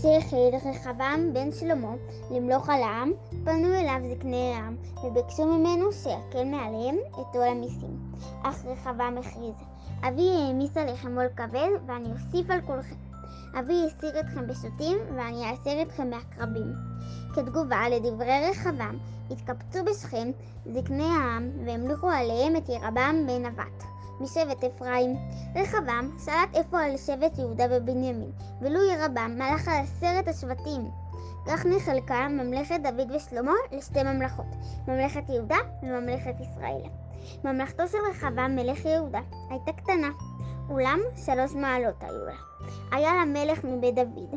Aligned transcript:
כשהחליט 0.00 0.54
רחבעם 0.66 1.32
בן 1.32 1.52
שלמה 1.52 1.92
למלוך 2.30 2.68
על 2.70 2.82
העם, 2.82 3.12
פנו 3.44 3.74
אליו 3.74 4.00
זקני 4.10 4.52
העם, 4.54 4.76
וביקשו 5.04 5.46
ממנו 5.46 5.92
שיקל 5.92 6.44
מעליהם 6.44 6.96
את 7.12 7.36
עול 7.36 7.48
המיסים. 7.48 8.12
אך 8.42 8.64
רחבעם 8.64 9.18
הכריז, 9.18 9.54
אבי 10.08 10.30
העמיס 10.30 10.76
עליכם 10.76 11.18
עול 11.18 11.28
כבד, 11.36 11.68
ואני 11.86 12.08
אוסיף 12.12 12.50
על 12.50 12.60
כולכם. 12.60 12.94
אבי 13.58 13.74
הסיר 13.86 14.20
אתכם 14.20 14.46
בשוטים, 14.46 14.98
ואני 15.16 15.50
אאסר 15.50 15.82
אתכם 15.82 16.10
בעקרבים. 16.10 16.72
כתגובה 17.34 17.88
לדברי 17.88 18.50
רחבעם, 18.50 18.98
התקבצו 19.30 19.84
בשכם 19.84 20.30
זקני 20.66 21.04
העם, 21.04 21.50
והמליכו 21.66 22.08
עליהם 22.08 22.56
את 22.56 22.68
ירבעם 22.68 23.26
בן 23.26 23.46
נבט. 23.46 23.89
משבט 24.20 24.64
אפרים. 24.64 25.16
רחבעם 25.54 26.10
שלט 26.24 26.54
איפה 26.54 26.80
על 26.80 26.96
שבט 26.96 27.38
יהודה 27.38 27.64
ובנימין, 27.70 28.30
ולו 28.60 28.80
ירבעם 28.82 29.38
מלך 29.38 29.68
על 29.68 29.82
עשרת 29.82 30.28
השבטים. 30.28 30.90
כך 31.46 31.66
נחלקה 31.66 32.28
ממלכת 32.28 32.80
דוד 32.82 33.10
ושלמה 33.14 33.52
לשתי 33.72 34.02
ממלכות, 34.02 34.46
ממלכת 34.88 35.22
יהודה 35.28 35.56
וממלכת 35.82 36.34
ישראל. 36.40 36.82
ממלכתו 37.44 37.88
של 37.88 37.98
רחבעם 38.10 38.56
מלך 38.56 38.84
יהודה 38.84 39.20
הייתה 39.50 39.72
קטנה, 39.72 40.08
אולם 40.70 41.00
שלוש 41.16 41.54
מעלות 41.54 42.02
היו 42.02 42.24
לה. 42.26 42.34
היה 42.92 43.14
לה 43.14 43.24
מלך 43.24 43.64
מבית 43.64 43.94
דוד, 43.94 44.34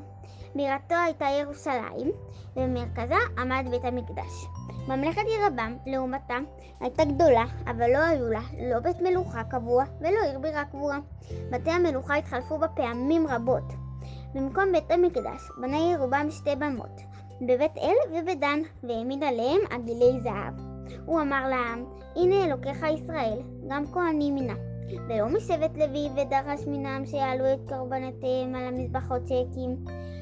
בירתו 0.55 0.95
הייתה 1.05 1.25
ירושלים, 1.41 2.11
ובמרכזה 2.55 3.15
עמד 3.37 3.65
בית 3.69 3.85
המקדש. 3.85 4.45
ממלכת 4.87 5.21
ירבעם, 5.39 5.77
לעומתה, 5.85 6.37
הייתה 6.79 7.05
גדולה, 7.05 7.43
אבל 7.65 7.91
לא 7.93 7.97
היו 7.97 8.29
לה 8.29 8.41
לא 8.71 8.79
בית 8.79 9.01
מלוכה 9.01 9.43
קבוע 9.43 9.83
ולא 9.99 10.19
עיר 10.29 10.39
בירה 10.39 10.65
קבועה. 10.65 10.99
בתי 11.51 11.71
המלוכה 11.71 12.15
התחלפו 12.15 12.57
בה 12.57 12.67
פעמים 12.67 13.27
רבות. 13.27 13.73
במקום 14.35 14.71
בית 14.71 14.91
המקדש 14.91 15.41
בנה 15.61 15.77
ירובעם 15.77 16.31
שתי 16.31 16.55
במות, 16.55 17.01
בבית 17.41 17.77
אל 17.77 17.95
ובדן, 18.11 18.59
והעמיד 18.83 19.23
עליהם 19.23 19.59
עגילי 19.69 20.19
זהב. 20.23 20.53
הוא 21.05 21.21
אמר 21.21 21.47
לעם, 21.49 21.85
הנה 22.15 22.45
אלוקיך 22.45 22.85
ישראל, 22.93 23.39
גם 23.67 23.83
כהנים 23.93 24.35
מינה. 24.35 24.72
ולא 25.09 25.27
משבט 25.27 25.77
לוי 25.77 26.09
ודרש 26.11 26.67
מנם 26.67 27.05
שיעלו 27.05 27.53
את 27.53 27.59
קורבנותיהם 27.69 28.55
על 28.55 28.63
המזבחות 28.67 29.27
שהקים. 29.27 29.75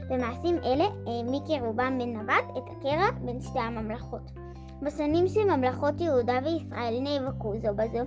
במעשים 0.09 0.57
אלה 0.63 0.85
העמיק 1.07 1.43
ירובעם 1.49 1.99
בן 1.99 2.17
נבט 2.17 2.57
את 2.57 2.63
הקרע 2.71 3.11
בין 3.25 3.41
שתי 3.41 3.59
הממלכות. 3.59 4.31
בשנים 4.81 5.27
שממלכות 5.27 6.01
יהודה 6.01 6.39
וישראל 6.43 6.99
נאבקו 7.01 7.53
זו 7.61 7.69
בזו, 7.75 7.99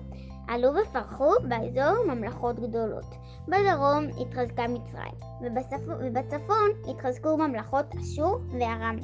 עלו 0.48 0.68
ופרחו 0.74 1.30
באזור 1.48 2.04
ממלכות 2.06 2.60
גדולות. 2.60 3.14
בדרום 3.48 4.04
התחזקה 4.20 4.64
מצרים, 4.68 5.14
ובצפ... 5.42 5.82
ובצפון 6.00 6.70
התחזקו 6.90 7.36
ממלכות 7.36 7.86
אשור 8.00 8.38
וארם. 8.52 8.96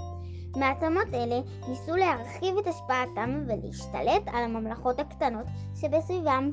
מעצמות 0.57 1.15
אלה 1.15 1.41
ניסו 1.69 1.97
להרחיב 1.97 2.59
את 2.59 2.67
השפעתם 2.67 3.45
ולהשתלט 3.47 4.23
על 4.27 4.45
הממלכות 4.45 5.01
הקטנות 5.01 5.47
שבסביבם. 5.75 6.51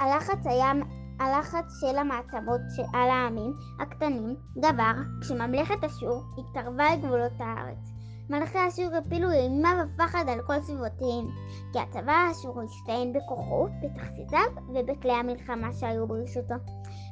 הלחץ 0.00 0.46
היה 0.46 0.72
הלחץ 1.20 1.64
של 1.80 1.98
המעצמות 1.98 2.60
על 2.94 3.10
העמים 3.10 3.52
הקטנים 3.80 4.36
גבר 4.58 4.92
כשממלכת 5.20 5.84
אשור 5.84 6.22
התקרבה 6.38 6.84
לגבולות 6.96 7.32
הארץ. 7.38 7.92
מלכי 8.30 8.58
אשור 8.68 8.96
הפילו 8.96 9.30
אימה 9.30 9.84
ופחד 9.84 10.24
על 10.28 10.40
כל 10.46 10.60
סביבותיהם, 10.60 11.26
כי 11.72 11.78
הצבא 11.78 12.12
האשורי 12.12 12.64
הצטיין 12.64 13.12
בכוחו, 13.12 13.66
בתכסיסיו 13.82 14.64
ובכלי 14.68 15.12
המלחמה 15.12 15.72
שהיו 15.72 16.06
ברשותו. 16.06 16.54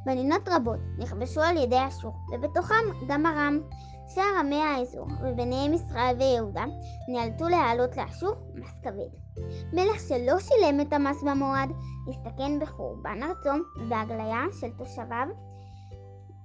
מדינות 0.06 0.48
רבות 0.48 0.80
נכבשו 0.98 1.40
על 1.40 1.56
ידי 1.56 1.88
אשור, 1.88 2.12
ובתוכם 2.32 2.74
גם 3.08 3.26
ארם. 3.26 3.60
שאר 4.08 4.38
עמי 4.40 4.62
האזור, 4.62 5.06
וביניהם 5.22 5.72
ישראל 5.74 6.16
ויהודה, 6.18 6.64
נאלצו 7.08 7.48
להעלות 7.48 7.96
לאשור 7.96 8.32
מס 8.54 8.80
כבד. 8.82 9.42
מלך 9.72 10.00
שלא 10.08 10.38
שילם 10.38 10.80
את 10.80 10.92
המס 10.92 11.22
במועד, 11.22 11.70
הסתכן 12.08 12.58
בחורבן 12.60 13.22
ארצו 13.22 13.50
והגליה 13.88 14.42
של 14.60 14.70
תושביו. 14.78 15.26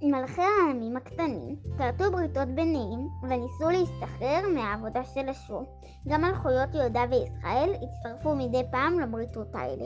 מלכי 0.02 0.42
העמים 0.42 0.98
הקטנים 0.98 1.56
כרתו 1.78 2.12
בריתות 2.12 2.48
ביניהם 2.48 3.08
וניסו 3.24 3.70
להסתחרר 3.70 4.42
מהעבודה 4.56 5.04
של 5.04 5.30
אשור. 5.30 5.64
גם 6.08 6.22
מלכויות 6.22 6.70
יהודה 6.74 7.04
וישראל 7.12 7.74
הצטרפו 7.74 8.36
מדי 8.36 8.64
פעם 8.72 9.00
לבריתות 9.00 9.56
האלה. 9.56 9.86